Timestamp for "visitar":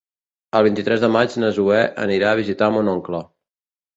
2.41-2.71